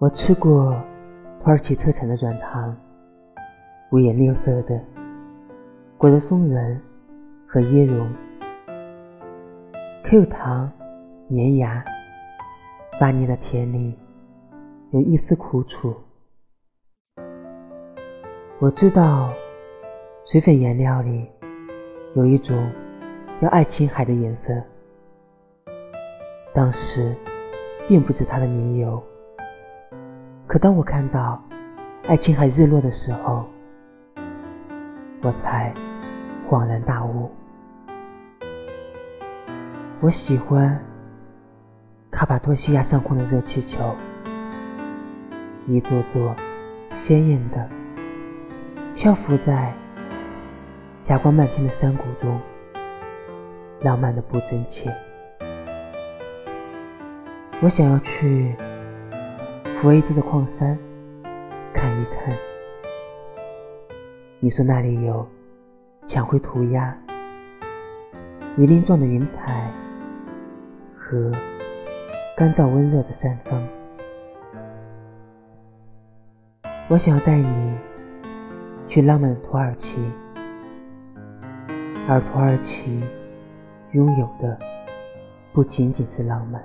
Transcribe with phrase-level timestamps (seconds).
[0.00, 0.74] 我吃过
[1.40, 2.74] 土耳其特产的软糖，
[3.92, 4.80] 五颜六色的，
[5.98, 6.80] 裹着松仁
[7.46, 8.10] 和椰蓉
[10.04, 10.72] ，Q 糖
[11.28, 11.84] 粘牙，
[12.98, 13.94] 发腻的甜里
[14.92, 15.94] 有一丝苦楚。
[18.58, 19.30] 我知道
[20.24, 21.28] 水粉颜料里
[22.14, 22.72] 有一种
[23.38, 24.62] 叫爱琴海的颜色，
[26.54, 27.14] 当时
[27.86, 28.98] 并不知它的名由。
[30.50, 31.40] 可当我看到
[32.08, 33.46] 爱琴海日落的时候，
[35.22, 35.72] 我才
[36.48, 37.30] 恍然大悟。
[40.00, 40.76] 我喜欢
[42.10, 43.94] 卡帕多西亚上空的热气球，
[45.68, 46.34] 一座座
[46.90, 47.70] 鲜艳的
[48.96, 49.72] 漂浮在
[50.98, 52.40] 霞光漫天的山谷中，
[53.82, 54.92] 浪漫的不真切。
[57.62, 58.56] 我想要去。
[59.80, 60.76] 福威兹的矿山
[61.72, 62.36] 看一看，
[64.38, 65.26] 你说那里有
[66.06, 66.94] 墙绘涂鸦、
[68.58, 69.72] 鱼鳞状的云彩
[70.94, 71.32] 和
[72.36, 73.66] 干燥温热的山峰。
[76.90, 77.74] 我想要带你
[78.86, 79.96] 去浪漫的土耳其，
[82.06, 83.02] 而土耳其
[83.92, 84.58] 拥有的
[85.54, 86.62] 不仅仅是浪漫。